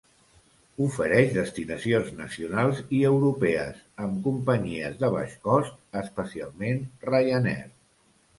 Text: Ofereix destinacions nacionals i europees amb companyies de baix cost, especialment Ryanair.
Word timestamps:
Ofereix 0.83 1.33
destinacions 1.33 2.09
nacionals 2.21 2.81
i 3.01 3.01
europees 3.09 3.83
amb 4.07 4.17
companyies 4.29 4.97
de 5.05 5.11
baix 5.17 5.37
cost, 5.45 5.79
especialment 6.03 6.83
Ryanair. 7.13 7.63